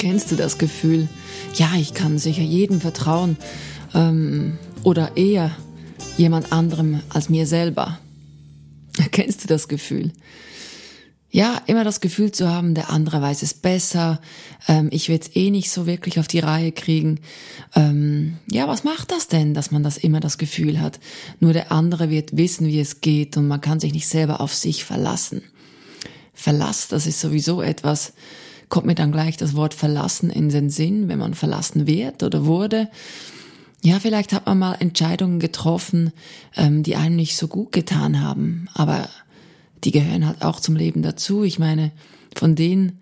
[0.00, 1.08] Kennst du das Gefühl?
[1.54, 3.36] Ja, ich kann sicher jedem vertrauen
[3.94, 5.50] ähm, oder eher
[6.16, 7.98] jemand anderem als mir selber.
[9.10, 10.12] Kennst du das Gefühl?
[11.30, 14.20] Ja, immer das Gefühl zu haben, der andere weiß es besser,
[14.68, 17.18] ähm, ich will es eh nicht so wirklich auf die Reihe kriegen.
[17.74, 21.00] Ähm, ja, was macht das denn, dass man das immer das Gefühl hat?
[21.40, 24.54] Nur der andere wird wissen, wie es geht und man kann sich nicht selber auf
[24.54, 25.42] sich verlassen.
[26.34, 28.12] Verlass, das ist sowieso etwas,
[28.68, 32.44] kommt mir dann gleich das Wort verlassen in den Sinn, wenn man verlassen wird oder
[32.44, 32.88] wurde.
[33.82, 36.12] Ja, vielleicht hat man mal Entscheidungen getroffen,
[36.56, 39.08] ähm, die einem nicht so gut getan haben, aber
[39.84, 41.44] die gehören halt auch zum Leben dazu.
[41.44, 41.92] Ich meine,
[42.34, 42.98] von denen,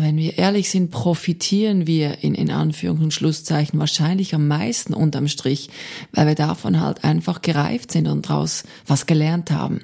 [0.00, 5.26] wenn wir ehrlich sind, profitieren wir in, in Anführungs- und Schlusszeichen wahrscheinlich am meisten unterm
[5.26, 5.70] Strich,
[6.12, 9.80] weil wir davon halt einfach gereift sind und daraus was gelernt haben.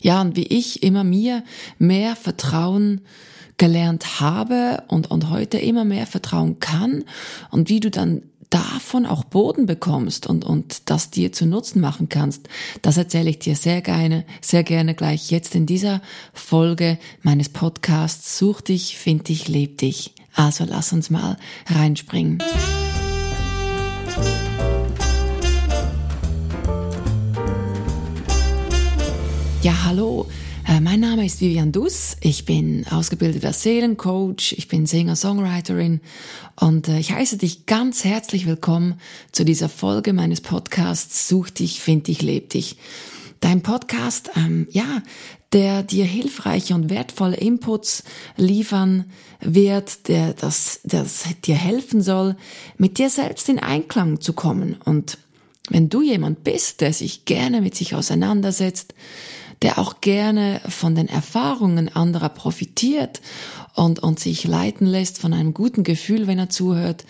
[0.00, 1.44] Ja, und wie ich immer mir
[1.78, 3.00] mehr Vertrauen
[3.56, 7.04] gelernt habe und, und heute immer mehr vertrauen kann
[7.50, 12.08] und wie du dann davon auch Boden bekommst und, und das dir zu Nutzen machen
[12.08, 12.48] kannst,
[12.82, 16.00] das erzähle ich dir sehr gerne, sehr gerne gleich jetzt in dieser
[16.32, 20.14] Folge meines Podcasts Such dich, find dich, leb dich.
[20.34, 22.38] Also lass uns mal reinspringen.
[29.62, 30.28] Ja, hallo.
[30.94, 32.16] Mein Name ist Vivian Duss.
[32.20, 34.54] Ich bin ausgebildeter Seelencoach.
[34.56, 36.00] Ich bin Singer-Songwriterin
[36.54, 39.00] und äh, ich heiße dich ganz herzlich willkommen
[39.32, 42.76] zu dieser Folge meines Podcasts Such dich, find dich, leb dich.
[43.40, 45.02] Dein Podcast, ähm, ja,
[45.52, 48.04] der dir hilfreiche und wertvolle Inputs
[48.36, 49.06] liefern
[49.40, 52.36] wird, der das, das dir helfen soll,
[52.78, 54.76] mit dir selbst in Einklang zu kommen.
[54.84, 55.18] Und
[55.70, 58.94] wenn du jemand bist, der sich gerne mit sich auseinandersetzt,
[59.62, 63.20] der auch gerne von den Erfahrungen anderer profitiert
[63.74, 67.04] und, und sich leiten lässt von einem guten Gefühl, wenn er zuhört,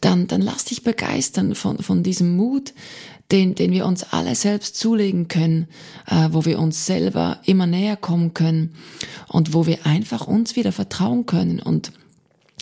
[0.00, 2.74] dann, dann lass dich begeistern von, von diesem Mut,
[3.30, 5.66] den, den wir uns alle selbst zulegen können,
[6.06, 8.74] äh, wo wir uns selber immer näher kommen können
[9.28, 11.92] und wo wir einfach uns wieder vertrauen können und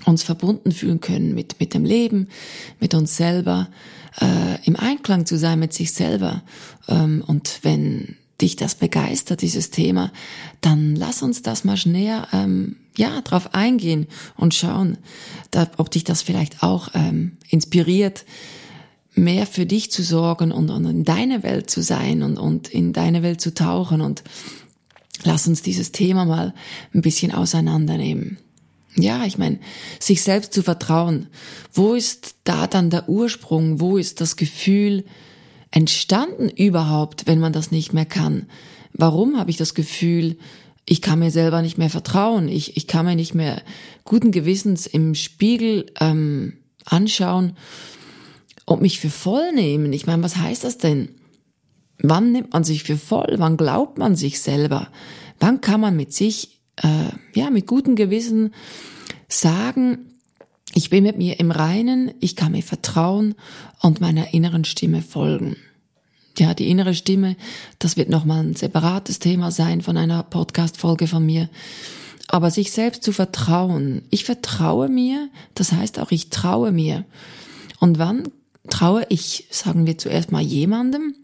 [0.04, 2.28] uns verbunden fühlen können mit, mit dem Leben,
[2.80, 3.68] mit uns selber,
[4.20, 6.42] äh, im Einklang zu sein mit sich selber.
[6.88, 10.12] Ähm, und wenn dich das begeistert, dieses Thema,
[10.60, 14.98] dann lass uns das mal näher ähm, ja, drauf eingehen und schauen,
[15.50, 18.24] da, ob dich das vielleicht auch ähm, inspiriert,
[19.14, 22.92] mehr für dich zu sorgen und, und in deine Welt zu sein und, und in
[22.92, 24.22] deine Welt zu tauchen und
[25.24, 26.54] lass uns dieses Thema mal
[26.94, 28.38] ein bisschen auseinandernehmen.
[28.94, 29.58] Ja, ich meine,
[29.98, 31.28] sich selbst zu vertrauen.
[31.72, 33.80] Wo ist da dann der Ursprung?
[33.80, 35.04] Wo ist das Gefühl,
[35.72, 38.46] entstanden überhaupt, wenn man das nicht mehr kann?
[38.92, 40.36] Warum habe ich das Gefühl,
[40.84, 43.62] ich kann mir selber nicht mehr vertrauen, ich, ich kann mir nicht mehr
[44.04, 47.56] guten Gewissens im Spiegel ähm, anschauen
[48.66, 49.92] und mich für voll nehmen?
[49.92, 51.08] Ich meine, was heißt das denn?
[51.98, 53.34] Wann nimmt man sich für voll?
[53.38, 54.88] Wann glaubt man sich selber?
[55.40, 58.52] Wann kann man mit sich, äh, ja, mit gutem Gewissen
[59.28, 60.11] sagen,
[60.74, 63.34] ich bin mit mir im Reinen, ich kann mir vertrauen
[63.80, 65.56] und meiner inneren Stimme folgen.
[66.38, 67.36] Ja, die innere Stimme,
[67.78, 71.50] das wird nochmal ein separates Thema sein von einer Podcast-Folge von mir.
[72.28, 74.02] Aber sich selbst zu vertrauen.
[74.08, 77.04] Ich vertraue mir, das heißt auch, ich traue mir.
[77.80, 78.28] Und wann
[78.70, 81.14] traue ich, sagen wir zuerst mal jemandem,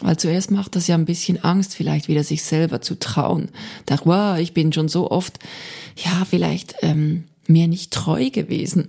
[0.00, 3.50] weil zuerst macht das ja ein bisschen Angst, vielleicht wieder sich selber zu trauen.
[3.86, 5.38] Da, wow, ich bin schon so oft,
[5.96, 8.88] ja, vielleicht ähm, mir nicht treu gewesen.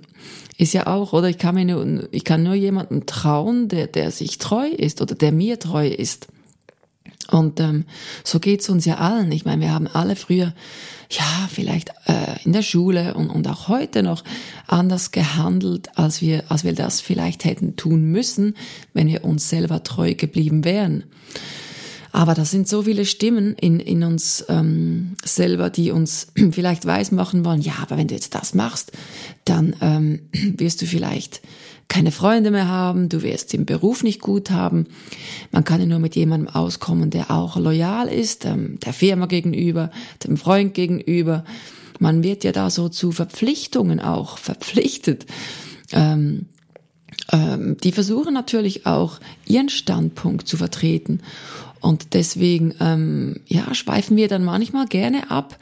[0.58, 4.12] Ist ja auch, oder ich kann mir nur, ich kann nur jemanden trauen, der, der
[4.12, 6.28] sich treu ist oder der mir treu ist.
[7.30, 7.86] Und ähm,
[8.24, 9.32] so geht's uns ja allen.
[9.32, 10.54] Ich meine, wir haben alle früher,
[11.10, 14.24] ja, vielleicht äh, in der Schule und, und auch heute noch
[14.66, 18.56] anders gehandelt, als wir, als wir das vielleicht hätten tun müssen,
[18.94, 21.04] wenn wir uns selber treu geblieben wären.
[22.12, 27.46] Aber das sind so viele Stimmen in, in uns ähm, selber, die uns vielleicht weismachen
[27.46, 28.92] wollen, ja, aber wenn du jetzt das machst,
[29.46, 30.22] dann ähm,
[30.58, 31.42] wirst du vielleicht
[31.88, 34.88] keine Freunde mehr haben, du wirst im Beruf nicht gut haben.
[35.52, 39.92] Man kann ja nur mit jemandem auskommen, der auch loyal ist, ähm, der Firma gegenüber,
[40.26, 41.46] dem Freund gegenüber.
[42.00, 45.26] Man wird ja da so zu Verpflichtungen auch verpflichtet.
[45.94, 46.48] Ähm,
[47.32, 51.22] ähm, die versuchen natürlich auch ihren Standpunkt zu vertreten.
[51.82, 55.58] Und deswegen, ähm, ja, schweifen wir dann manchmal gerne ab,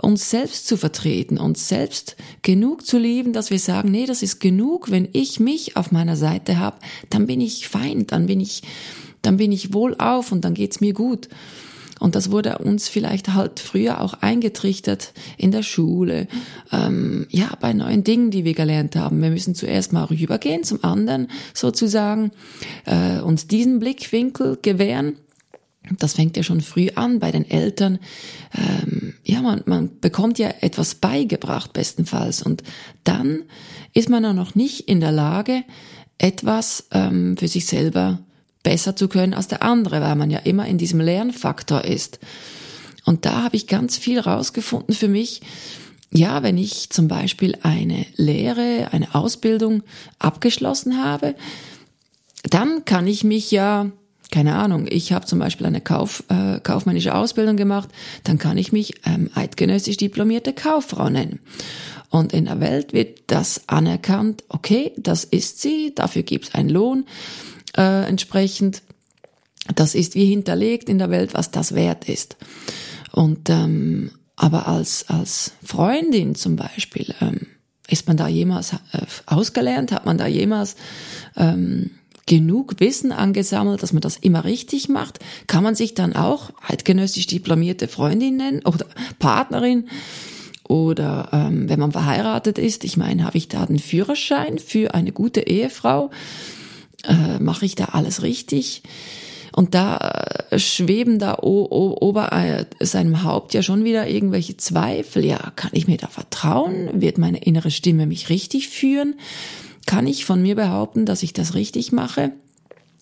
[0.00, 4.40] uns selbst zu vertreten, uns selbst genug zu lieben, dass wir sagen, nee, das ist
[4.40, 6.76] genug, wenn ich mich auf meiner Seite habe,
[7.10, 8.62] dann bin ich fein, dann bin ich,
[9.22, 11.28] dann bin ich wohlauf und dann geht's mir gut.
[11.98, 16.28] Und das wurde uns vielleicht halt früher auch eingetrichtert in der Schule,
[16.70, 19.22] ähm, ja, bei neuen Dingen, die wir gelernt haben.
[19.22, 22.32] Wir müssen zuerst mal rübergehen zum anderen sozusagen,
[22.84, 25.16] äh, uns diesen Blickwinkel gewähren.
[25.98, 27.98] Das fängt ja schon früh an bei den Eltern.
[28.56, 32.62] Ähm, ja, man, man bekommt ja etwas beigebracht bestenfalls und
[33.04, 33.44] dann
[33.92, 35.62] ist man auch noch nicht in der Lage,
[36.18, 38.18] etwas ähm, für sich selber
[38.62, 42.18] besser zu können als der andere, weil man ja immer in diesem Lernfaktor ist.
[43.04, 45.40] Und da habe ich ganz viel rausgefunden für mich.
[46.10, 49.82] Ja, wenn ich zum Beispiel eine Lehre, eine Ausbildung
[50.18, 51.36] abgeschlossen habe,
[52.42, 53.90] dann kann ich mich ja,
[54.30, 57.88] keine Ahnung, ich habe zum Beispiel eine Kauf, äh, kaufmännische Ausbildung gemacht,
[58.24, 61.40] dann kann ich mich ähm, eidgenössisch diplomierte Kauffrau nennen.
[62.10, 66.70] Und in der Welt wird das anerkannt, okay, das ist sie, dafür gibt es einen
[66.70, 67.04] Lohn
[67.76, 68.82] äh, entsprechend.
[69.74, 72.36] Das ist wie hinterlegt in der Welt, was das wert ist.
[73.12, 77.46] Und ähm, aber als als Freundin zum Beispiel ähm,
[77.88, 80.76] ist man da jemals äh, ausgelernt, hat man da jemals
[81.36, 81.90] ähm,
[82.26, 85.20] genug Wissen angesammelt, dass man das immer richtig macht?
[85.46, 88.86] Kann man sich dann auch eidgenössisch diplomierte Freundin nennen oder
[89.18, 89.88] Partnerin?
[90.68, 95.12] Oder ähm, wenn man verheiratet ist, ich meine, habe ich da einen Führerschein für eine
[95.12, 96.10] gute Ehefrau?
[97.06, 98.82] äh, mache ich da alles richtig?
[99.52, 99.96] Und da
[100.50, 105.24] äh, schweben da ober äh, seinem Haupt ja schon wieder irgendwelche Zweifel.
[105.24, 107.00] Ja, kann ich mir da vertrauen?
[107.00, 109.14] Wird meine innere Stimme mich richtig führen?
[109.86, 112.32] Kann ich von mir behaupten, dass ich das richtig mache?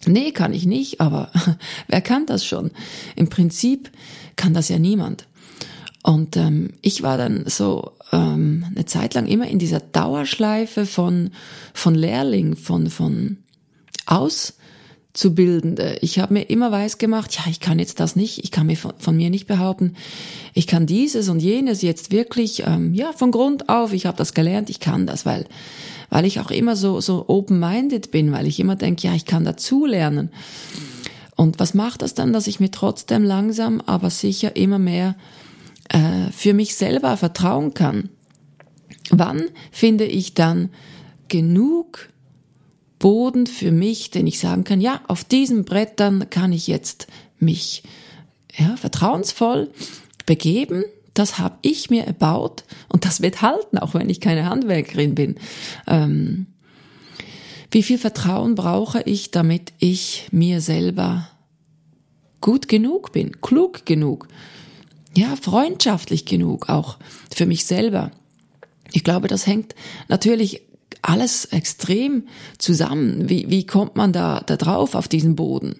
[0.06, 1.30] Nee, kann ich nicht, aber
[1.88, 2.70] wer kann das schon?
[3.16, 3.90] Im Prinzip
[4.36, 5.26] kann das ja niemand.
[6.02, 11.30] Und ähm, ich war dann so ähm, eine Zeit lang immer in dieser Dauerschleife von
[11.72, 13.38] von Lehrling, von von
[15.14, 15.98] Auszubildende.
[16.00, 18.76] Ich habe mir immer weiß gemacht, ja, ich kann jetzt das nicht, ich kann mir
[18.76, 19.94] von, von mir nicht behaupten,
[20.54, 24.34] ich kann dieses und jenes jetzt wirklich, ähm, ja, von Grund auf, ich habe das
[24.34, 25.46] gelernt, ich kann das, weil,
[26.10, 29.44] weil ich auch immer so, so open-minded bin, weil ich immer denke, ja, ich kann
[29.44, 30.30] dazu lernen.
[31.36, 35.14] Und was macht das dann, dass ich mir trotzdem langsam, aber sicher immer mehr
[35.90, 38.08] äh, für mich selber vertrauen kann?
[39.10, 40.70] Wann finde ich dann
[41.28, 42.08] genug
[43.04, 47.06] Boden für mich, den ich sagen kann, ja, auf diesen Brettern kann ich jetzt
[47.38, 47.82] mich
[48.56, 49.70] ja, vertrauensvoll
[50.24, 50.84] begeben.
[51.12, 55.34] Das habe ich mir erbaut und das wird halten, auch wenn ich keine Handwerkerin bin.
[55.86, 56.46] Ähm,
[57.70, 61.28] wie viel Vertrauen brauche ich, damit ich mir selber
[62.40, 64.28] gut genug bin, klug genug,
[65.14, 66.96] ja, freundschaftlich genug, auch
[67.30, 68.12] für mich selber.
[68.92, 69.74] Ich glaube, das hängt
[70.08, 70.62] natürlich
[71.08, 72.24] alles extrem
[72.58, 73.28] zusammen.
[73.28, 75.76] Wie, wie kommt man da, da drauf auf diesen Boden?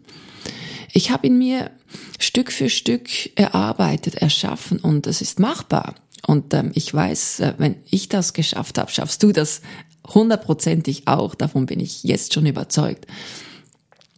[0.93, 1.71] Ich habe ihn mir
[2.19, 5.95] Stück für Stück erarbeitet, erschaffen und es ist machbar.
[6.27, 9.61] Und ähm, ich weiß, äh, wenn ich das geschafft habe, schaffst du das
[10.07, 11.35] hundertprozentig auch.
[11.35, 13.07] Davon bin ich jetzt schon überzeugt.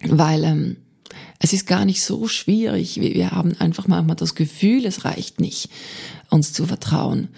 [0.02, 0.76] Weil ähm,
[1.38, 3.00] es ist gar nicht so schwierig.
[3.00, 5.68] Wir haben einfach manchmal das Gefühl, es reicht nicht,
[6.30, 7.28] uns zu vertrauen.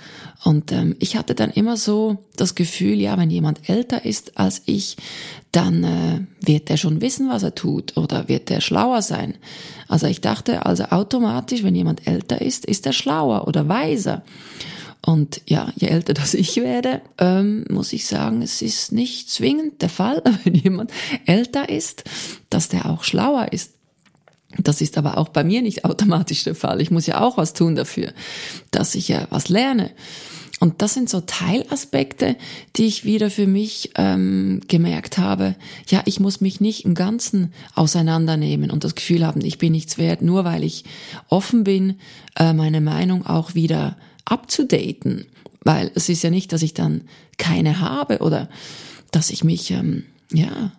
[0.45, 4.63] Und ähm, ich hatte dann immer so das Gefühl, ja, wenn jemand älter ist als
[4.67, 4.97] ich,
[5.51, 9.35] dann äh, wird der schon wissen, was er tut oder wird der schlauer sein.
[9.89, 14.23] Also ich dachte also automatisch, wenn jemand älter ist, ist er schlauer oder weiser.
[15.05, 19.81] Und ja, je älter das ich werde, ähm, muss ich sagen, es ist nicht zwingend
[19.83, 20.93] der Fall, wenn jemand
[21.27, 22.05] älter ist,
[22.51, 23.78] dass der auch schlauer ist.
[24.57, 26.81] Das ist aber auch bei mir nicht automatisch der Fall.
[26.81, 28.13] Ich muss ja auch was tun dafür,
[28.71, 29.91] dass ich ja was lerne.
[30.61, 32.37] Und das sind so Teilaspekte,
[32.77, 35.55] die ich wieder für mich ähm, gemerkt habe.
[35.89, 39.99] Ja, ich muss mich nicht im Ganzen auseinandernehmen und das Gefühl haben, ich bin nichts
[39.99, 40.85] wert, nur weil ich
[41.29, 41.99] offen bin,
[42.37, 45.27] äh, meine Meinung auch wieder abzudaten.
[45.63, 47.03] Weil es ist ja nicht, dass ich dann
[47.37, 48.49] keine habe oder
[49.13, 50.73] dass ich mich, ähm, ja,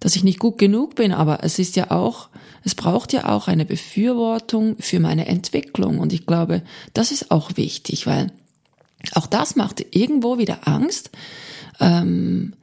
[0.00, 2.28] dass ich nicht gut genug bin, aber es ist ja auch,
[2.64, 5.98] es braucht ja auch eine Befürwortung für meine Entwicklung.
[5.98, 6.62] Und ich glaube,
[6.94, 8.32] das ist auch wichtig, weil
[9.14, 11.10] auch das macht irgendwo wieder Angst,
[11.80, 12.54] ähm,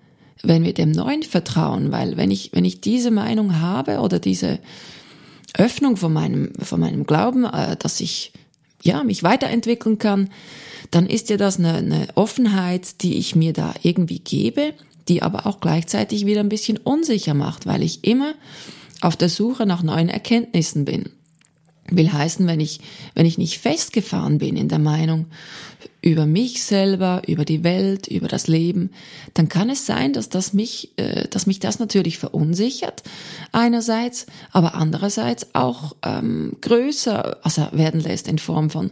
[0.43, 4.59] wenn wir dem Neuen vertrauen, weil wenn ich, wenn ich diese Meinung habe oder diese
[5.55, 8.33] Öffnung von meinem, von meinem Glauben, äh, dass ich
[8.83, 10.29] ja, mich weiterentwickeln kann,
[10.91, 14.73] dann ist ja das eine, eine Offenheit, die ich mir da irgendwie gebe,
[15.07, 18.33] die aber auch gleichzeitig wieder ein bisschen unsicher macht, weil ich immer
[19.01, 21.09] auf der Suche nach neuen Erkenntnissen bin.
[21.89, 22.81] Will heißen, wenn ich,
[23.15, 25.27] wenn ich nicht festgefahren bin in der Meinung,
[26.01, 28.91] über mich selber, über die Welt, über das Leben,
[29.33, 33.03] dann kann es sein, dass das mich, äh, dass mich das natürlich verunsichert
[33.51, 38.91] einerseits, aber andererseits auch ähm, größer, also werden lässt in Form von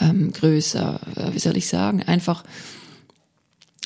[0.00, 2.44] ähm, größer, äh, wie soll ich sagen, einfach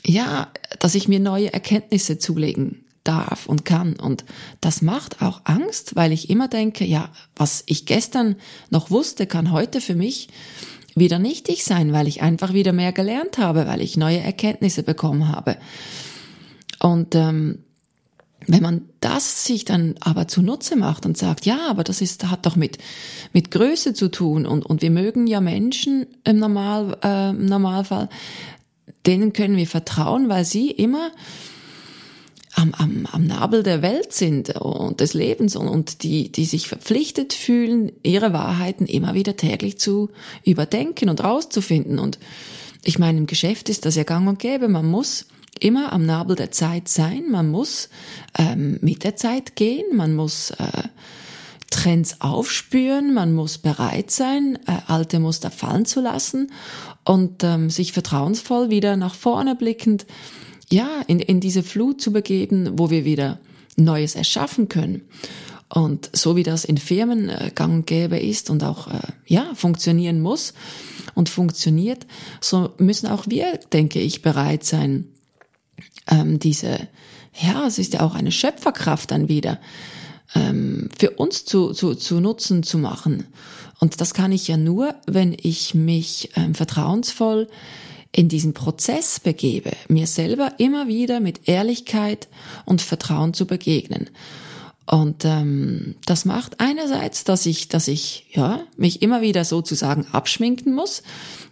[0.07, 0.49] ja,
[0.79, 3.95] dass ich mir neue Erkenntnisse zulegen darf und kann.
[3.97, 4.25] Und
[4.61, 8.37] das macht auch Angst, weil ich immer denke, ja, was ich gestern
[8.71, 10.29] noch wusste, kann heute für mich
[10.95, 15.29] wieder nichtig sein, weil ich einfach wieder mehr gelernt habe, weil ich neue Erkenntnisse bekommen
[15.29, 15.57] habe.
[16.81, 17.59] Und ähm,
[18.47, 22.47] wenn man das sich dann aber zunutze macht und sagt, ja, aber das ist, hat
[22.47, 22.79] doch mit,
[23.33, 28.09] mit Größe zu tun und, und wir mögen ja Menschen im, Normal, äh, im Normalfall,
[29.07, 31.11] denen können wir vertrauen, weil sie immer
[32.55, 36.69] am, am, am Nabel der Welt sind und des Lebens und, und die, die sich
[36.69, 40.11] verpflichtet fühlen, ihre Wahrheiten immer wieder täglich zu
[40.45, 41.99] überdenken und rauszufinden.
[41.99, 42.19] Und
[42.83, 44.69] ich meine, im Geschäft ist das ja gang und gäbe.
[44.69, 45.27] Man muss
[45.61, 47.89] immer am Nabel der Zeit sein, man muss
[48.39, 50.83] ähm, mit der Zeit gehen, man muss äh,
[51.70, 56.52] Trends aufspüren, man muss bereit sein, äh, alte Muster fallen zu lassen
[57.04, 60.06] und ähm, sich vertrauensvoll wieder nach vorne blickend
[60.70, 63.38] ja, in, in diese Flut zu begeben, wo wir wieder
[63.76, 65.02] Neues erschaffen können.
[65.68, 69.52] Und so wie das in Firmen äh, gang und gäbe ist und auch äh, ja
[69.54, 70.54] funktionieren muss
[71.14, 72.06] und funktioniert,
[72.40, 75.06] so müssen auch wir, denke ich, bereit sein,
[76.08, 76.88] ähm, diese
[77.40, 79.58] ja, es ist ja auch eine Schöpferkraft dann wieder
[80.35, 83.26] ähm, für uns zu, zu, zu nutzen zu machen.
[83.78, 87.49] Und das kann ich ja nur, wenn ich mich ähm, vertrauensvoll
[88.12, 92.28] in diesen Prozess begebe, mir selber immer wieder mit Ehrlichkeit
[92.64, 94.09] und Vertrauen zu begegnen.
[94.87, 100.75] Und ähm, das macht einerseits, dass ich, dass ich ja mich immer wieder sozusagen abschminken
[100.75, 101.02] muss,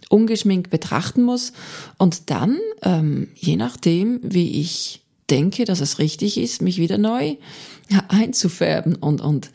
[0.09, 1.51] ungeschminkt betrachten muss
[1.97, 7.35] und dann, ähm, je nachdem, wie ich denke, dass es richtig ist, mich wieder neu
[8.09, 9.51] einzufärben und und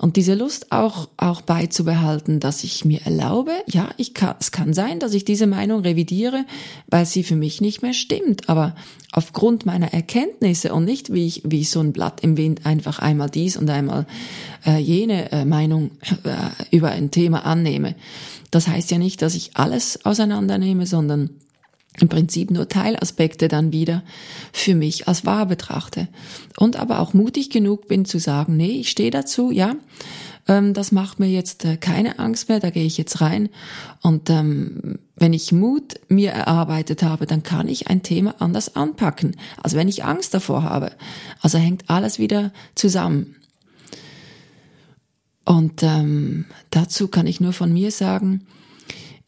[0.00, 4.72] und diese Lust auch, auch beizubehalten, dass ich mir erlaube, ja, ich kann, es kann
[4.72, 6.46] sein, dass ich diese Meinung revidiere,
[6.86, 8.48] weil sie für mich nicht mehr stimmt.
[8.48, 8.74] Aber
[9.12, 13.28] aufgrund meiner Erkenntnisse und nicht wie ich, wie so ein Blatt im Wind einfach einmal
[13.28, 14.06] dies und einmal
[14.64, 15.90] äh, jene äh, Meinung
[16.24, 17.94] äh, über ein Thema annehme.
[18.50, 21.28] Das heißt ja nicht, dass ich alles auseinandernehme, sondern
[22.00, 24.02] im Prinzip nur Teilaspekte dann wieder
[24.52, 26.08] für mich als wahr betrachte.
[26.56, 29.76] Und aber auch mutig genug bin zu sagen, nee, ich stehe dazu, ja,
[30.48, 33.48] ähm, das macht mir jetzt äh, keine Angst mehr, da gehe ich jetzt rein.
[34.02, 39.36] Und ähm, wenn ich Mut mir erarbeitet habe, dann kann ich ein Thema anders anpacken,
[39.62, 40.92] als wenn ich Angst davor habe.
[41.40, 43.36] Also hängt alles wieder zusammen.
[45.44, 48.46] Und ähm, dazu kann ich nur von mir sagen,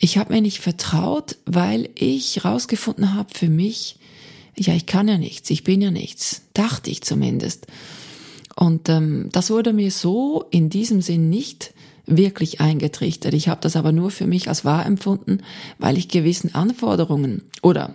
[0.02, 3.98] ich habe mir nicht vertraut, weil ich rausgefunden habe für mich,
[4.56, 7.68] ja, ich kann ja nichts, ich bin ja nichts, dachte ich zumindest.
[8.56, 11.72] Und ähm, das wurde mir so in diesem Sinn nicht
[12.04, 13.32] wirklich eingetrichtert.
[13.32, 15.38] Ich habe das aber nur für mich als wahr empfunden,
[15.78, 17.94] weil ich gewissen Anforderungen oder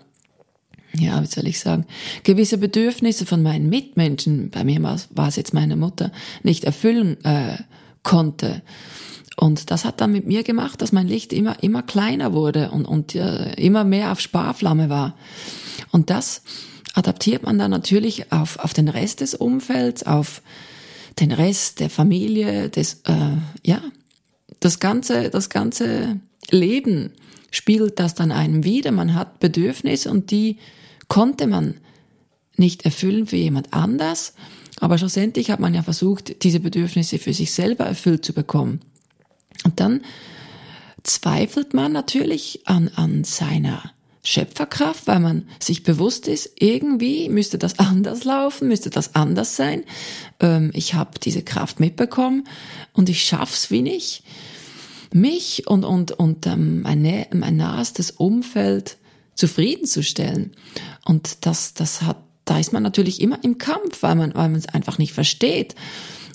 [0.94, 1.86] ja, wie soll ich sagen,
[2.24, 7.58] gewisse Bedürfnisse von meinen Mitmenschen, bei mir war es jetzt meine Mutter, nicht erfüllen äh,
[8.02, 8.62] konnte.
[9.40, 12.86] Und das hat dann mit mir gemacht, dass mein Licht immer, immer kleiner wurde und,
[12.86, 15.16] und äh, immer mehr auf Sparflamme war.
[15.92, 16.42] Und das
[16.96, 20.42] adaptiert man dann natürlich auf, auf den Rest des Umfelds, auf
[21.20, 23.82] den Rest der Familie, des, äh, ja,
[24.60, 27.12] das ganze, das ganze Leben
[27.52, 28.92] spiegelt das dann einem wieder.
[28.92, 30.58] Man hat Bedürfnisse und die
[31.10, 31.76] konnte man
[32.56, 34.34] nicht erfüllen für jemand anders.
[34.80, 38.82] Aber schlussendlich hat man ja versucht, diese Bedürfnisse für sich selber erfüllt zu bekommen.
[39.64, 40.02] Und dann
[41.04, 43.92] zweifelt man natürlich an, an seiner
[44.24, 49.84] Schöpferkraft, weil man sich bewusst ist, irgendwie müsste das anders laufen, müsste das anders sein.
[50.42, 52.44] Ähm, ich habe diese Kraft mitbekommen
[52.94, 54.24] und ich schaff's wie nicht,
[55.14, 58.98] mich und, und, und ähm, mein, mein nahestes Umfeld
[59.36, 60.52] zufriedenzustellen.
[61.06, 64.60] Und das, das hat, da ist man natürlich immer im Kampf, weil man, weil man
[64.60, 65.76] es einfach nicht versteht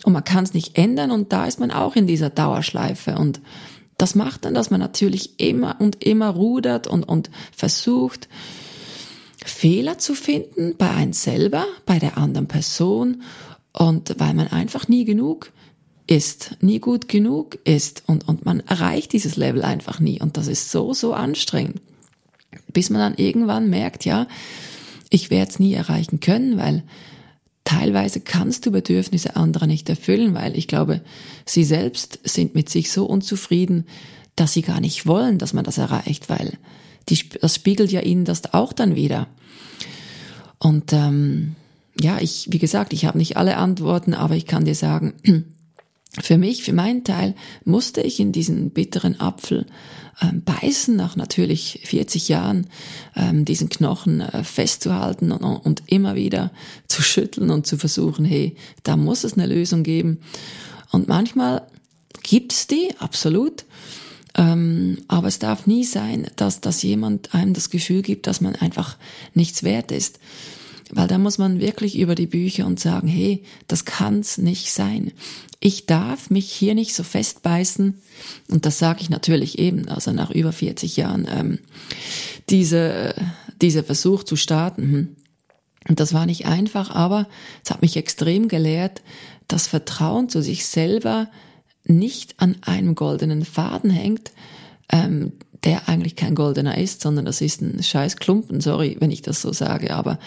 [0.05, 3.17] und man kann es nicht ändern und da ist man auch in dieser Dauerschleife.
[3.17, 3.41] Und
[3.99, 8.29] das macht dann, dass man natürlich immer und immer rudert und, und versucht,
[9.45, 13.23] Fehler zu finden bei einem selber, bei der anderen Person.
[13.73, 15.53] Und weil man einfach nie genug
[16.07, 18.03] ist, nie gut genug ist.
[18.07, 20.21] Und, und man erreicht dieses Level einfach nie.
[20.21, 21.81] Und das ist so, so anstrengend.
[22.73, 24.27] Bis man dann irgendwann merkt, ja,
[25.11, 26.83] ich werde es nie erreichen können, weil
[27.65, 31.01] teilweise kannst du Bedürfnisse anderer nicht erfüllen, weil ich glaube,
[31.47, 33.87] sie selbst sind mit sich so unzufrieden,
[34.37, 36.59] dass sie gar nicht wollen, dass man das erreicht, weil
[37.09, 39.29] die, das spiegelt ja ihnen das auch dann wieder.
[40.59, 41.57] Und ähm,
[42.01, 45.15] ja, ich, wie gesagt, ich habe nicht alle Antworten, aber ich kann dir sagen,
[46.21, 49.67] für mich, für meinen Teil, musste ich in diesen bitteren Apfel
[50.21, 52.67] ähm, beißen, nach natürlich 40 Jahren,
[53.17, 56.51] ähm, diesen Knochen äh, festzuhalten und, und immer wieder
[56.87, 60.21] zu schütteln und zu versuchen, hey, da muss es eine Lösung geben.
[60.91, 61.63] Und manchmal
[62.23, 63.65] gibt's die, absolut.
[64.35, 68.57] Ähm, aber es darf nie sein, dass, dass jemand einem das Gefühl gibt, dass man
[68.57, 68.97] einfach
[69.35, 70.19] nichts wert ist.
[70.95, 75.13] Weil da muss man wirklich über die Bücher und sagen, hey, das kann's nicht sein.
[75.59, 77.99] Ich darf mich hier nicht so festbeißen.
[78.51, 81.59] Und das sage ich natürlich eben, also nach über 40 Jahren, ähm,
[82.51, 83.15] diese,
[83.63, 84.83] dieser Versuch zu starten.
[84.83, 85.17] Hm.
[85.89, 87.27] Und das war nicht einfach, aber
[87.65, 89.03] es hat mich extrem gelehrt,
[89.49, 91.29] das Vertrauen zu sich selber
[91.85, 94.33] nicht an einem goldenen Faden hängt,
[94.91, 95.33] ähm,
[95.65, 99.43] der eigentlich kein goldener ist, sondern das ist ein scheiß Klumpen, sorry, wenn ich das
[99.43, 100.19] so sage, aber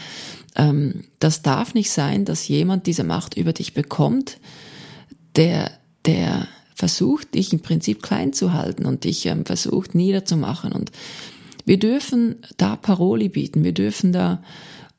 [0.55, 4.37] ähm, das darf nicht sein, dass jemand diese Macht über dich bekommt,
[5.35, 5.71] der,
[6.05, 10.71] der versucht, dich im Prinzip klein zu halten und dich ähm, versucht niederzumachen.
[10.71, 10.91] Und
[11.65, 14.41] wir dürfen da Paroli bieten, wir dürfen da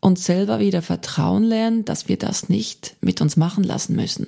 [0.00, 4.26] uns selber wieder vertrauen lernen, dass wir das nicht mit uns machen lassen müssen.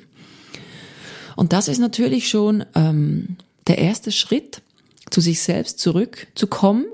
[1.37, 3.37] Und das ist natürlich schon ähm,
[3.67, 4.63] der erste Schritt,
[5.11, 6.87] zu sich selbst zurückzukommen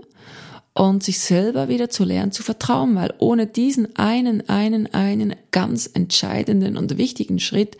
[0.75, 5.88] und sich selber wieder zu lernen zu vertrauen, weil ohne diesen einen, einen, einen ganz
[5.92, 7.78] entscheidenden und wichtigen Schritt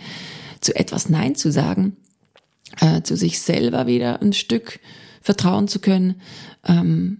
[0.61, 1.97] zu etwas Nein zu sagen,
[2.81, 4.81] äh, zu sich selber wieder ein Stück
[5.21, 6.21] vertrauen zu können,
[6.64, 7.19] ähm,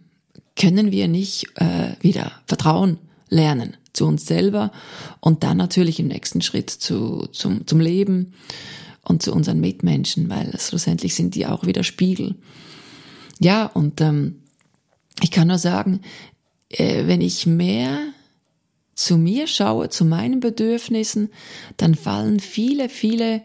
[0.56, 4.71] können wir nicht äh, wieder vertrauen lernen zu uns selber
[5.21, 8.35] und dann natürlich im nächsten Schritt zu, zum, zum Leben
[9.02, 12.35] und zu unseren Mitmenschen, weil schlussendlich sind die auch wieder Spiegel.
[13.38, 14.42] Ja, und ähm,
[15.22, 16.00] ich kann nur sagen,
[16.70, 17.98] äh, wenn ich mehr
[18.94, 21.30] zu mir schaue, zu meinen Bedürfnissen,
[21.76, 23.42] dann fallen viele, viele,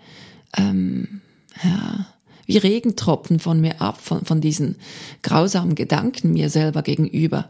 [0.58, 1.22] ähm,
[1.64, 2.08] ja,
[2.46, 4.78] wie Regentropfen von mir ab, von, von diesen
[5.22, 7.48] grausamen Gedanken mir selber gegenüber,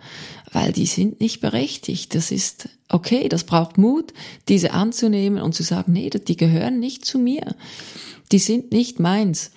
[0.52, 2.16] weil die sind nicht berechtigt.
[2.16, 4.14] Das ist okay, das braucht Mut,
[4.50, 7.56] diese anzunehmen und zu sagen, nee, die gehören nicht zu mir.
[8.34, 9.52] Die sind nicht meins.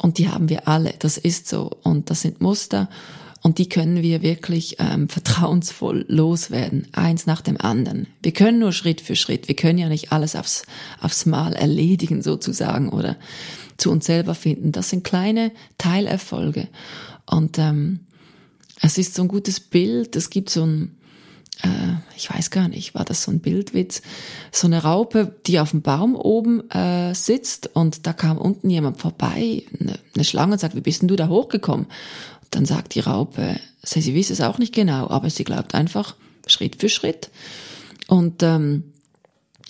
[0.00, 1.70] Und die haben wir alle, das ist so.
[1.82, 2.88] Und das sind Muster.
[3.42, 8.06] Und die können wir wirklich ähm, vertrauensvoll loswerden, eins nach dem anderen.
[8.22, 9.48] Wir können nur Schritt für Schritt.
[9.48, 10.64] Wir können ja nicht alles aufs,
[11.00, 13.16] aufs Mal erledigen sozusagen oder
[13.76, 14.72] zu uns selber finden.
[14.72, 16.68] Das sind kleine Teilerfolge.
[17.26, 18.00] Und ähm,
[18.80, 20.16] es ist so ein gutes Bild.
[20.16, 20.93] Es gibt so ein,
[21.62, 24.02] äh, ich weiß gar nicht, war das so ein Bildwitz?
[24.52, 28.98] So eine Raupe, die auf dem Baum oben äh, sitzt und da kam unten jemand
[28.98, 31.86] vorbei, eine, eine Schlange und sagt, wie bist denn du da hochgekommen?
[32.50, 36.16] Dann sagt die Raupe, sie, sie weiß es auch nicht genau, aber sie glaubt einfach
[36.46, 37.30] Schritt für Schritt.
[38.06, 38.93] Und ähm,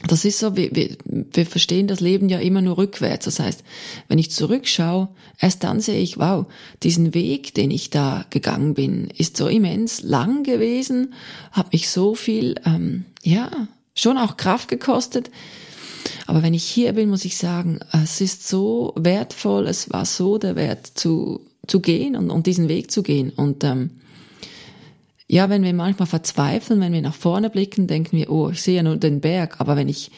[0.06, 3.26] das ist so, wir, wir, wir verstehen das Leben ja immer nur rückwärts.
[3.26, 3.62] Das heißt,
[4.08, 6.46] wenn ich zurückschaue, erst dann sehe ich, wow,
[6.82, 11.14] diesen Weg, den ich da gegangen bin, ist so immens lang gewesen,
[11.52, 13.50] hat mich so viel, ähm, ja,
[13.94, 15.30] schon auch Kraft gekostet.
[16.26, 20.38] Aber wenn ich hier bin, muss ich sagen, es ist so wertvoll, es war so
[20.38, 23.30] der Wert zu zu gehen und, und diesen Weg zu gehen.
[23.30, 23.90] Und ähm,
[25.26, 28.76] ja, wenn wir manchmal verzweifeln, wenn wir nach vorne blicken, denken wir, oh, ich sehe
[28.76, 30.10] ja nur den Berg, aber wenn ich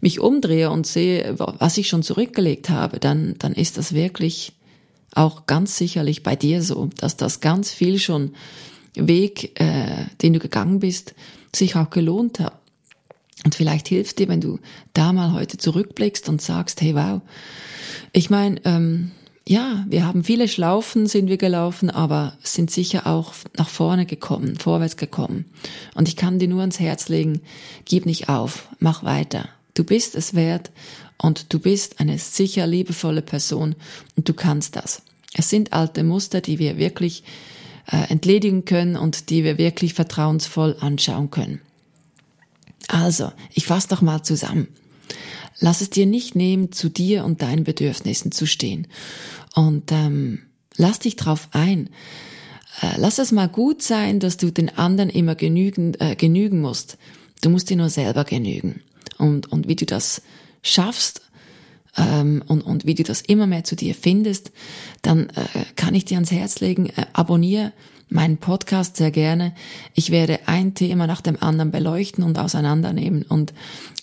[0.00, 4.52] mich umdrehe und sehe, was ich schon zurückgelegt habe, dann, dann ist das wirklich
[5.14, 8.32] auch ganz sicherlich bei dir so, dass das ganz viel schon
[8.94, 11.14] Weg, äh, den du gegangen bist,
[11.54, 12.60] sich auch gelohnt hat.
[13.44, 14.60] Und vielleicht hilft dir, wenn du
[14.92, 17.20] da mal heute zurückblickst und sagst, hey wow,
[18.12, 19.10] ich meine, ähm,
[19.46, 24.56] ja, wir haben viele Schlaufen sind wir gelaufen, aber sind sicher auch nach vorne gekommen,
[24.56, 25.44] vorwärts gekommen.
[25.94, 27.42] Und ich kann dir nur ans Herz legen,
[27.84, 29.48] gib nicht auf, mach weiter.
[29.74, 30.70] Du bist es wert
[31.18, 33.74] und du bist eine sicher liebevolle Person
[34.16, 35.02] und du kannst das.
[35.34, 37.24] Es sind alte Muster, die wir wirklich
[37.90, 41.60] äh, entledigen können und die wir wirklich vertrauensvoll anschauen können.
[42.88, 44.68] Also, ich fasse doch mal zusammen.
[45.60, 48.86] Lass es dir nicht nehmen, zu dir und deinen Bedürfnissen zu stehen.
[49.54, 50.42] Und ähm,
[50.76, 51.90] lass dich drauf ein.
[52.80, 56.98] Äh, lass es mal gut sein, dass du den anderen immer genügen, äh, genügen musst.
[57.40, 58.82] Du musst dir nur selber genügen.
[59.18, 60.22] Und, und wie du das
[60.62, 61.22] schaffst
[61.96, 64.52] ähm, und, und wie du das immer mehr zu dir findest,
[65.02, 67.72] dann äh, kann ich dir ans Herz legen, äh, abonniere
[68.08, 69.54] meinen Podcast sehr gerne.
[69.94, 73.54] Ich werde ein Thema nach dem anderen beleuchten und auseinandernehmen und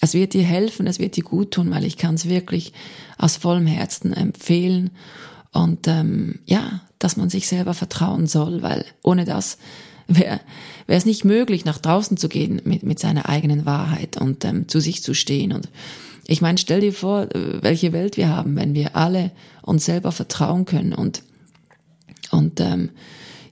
[0.01, 2.73] es wird dir helfen, es wird dir gut tun, weil ich kann es wirklich
[3.17, 4.91] aus vollem Herzen empfehlen
[5.51, 9.57] und ähm, ja, dass man sich selber vertrauen soll, weil ohne das
[10.07, 10.39] wäre
[10.87, 14.79] es nicht möglich, nach draußen zu gehen mit, mit seiner eigenen Wahrheit und ähm, zu
[14.79, 15.53] sich zu stehen.
[15.53, 15.69] Und
[16.27, 19.31] ich meine, stell dir vor, äh, welche Welt wir haben, wenn wir alle
[19.61, 21.23] uns selber vertrauen können und,
[22.31, 22.89] und ähm,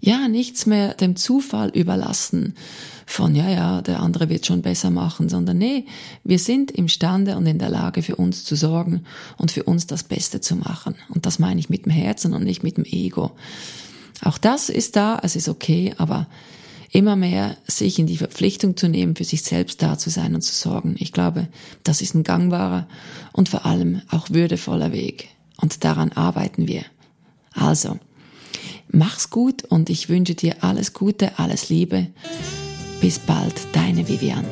[0.01, 2.55] ja, nichts mehr dem Zufall überlassen
[3.05, 5.85] von, ja, ja, der andere wird schon besser machen, sondern nee,
[6.23, 9.03] wir sind imstande und in der Lage, für uns zu sorgen
[9.37, 10.95] und für uns das Beste zu machen.
[11.09, 13.31] Und das meine ich mit dem Herzen und nicht mit dem Ego.
[14.23, 16.27] Auch das ist da, es ist okay, aber
[16.91, 20.41] immer mehr sich in die Verpflichtung zu nehmen, für sich selbst da zu sein und
[20.41, 20.95] zu sorgen.
[20.99, 21.47] Ich glaube,
[21.83, 22.87] das ist ein gangbarer
[23.31, 25.29] und vor allem auch würdevoller Weg.
[25.57, 26.83] Und daran arbeiten wir.
[27.53, 27.99] Also,
[28.91, 32.07] Mach's gut und ich wünsche dir alles Gute, alles Liebe.
[33.01, 34.45] Bis bald, deine Vivian.